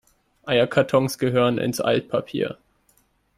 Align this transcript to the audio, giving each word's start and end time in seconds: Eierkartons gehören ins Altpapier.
Eierkartons 0.47 1.19
gehören 1.19 1.59
ins 1.59 1.79
Altpapier. 1.79 2.57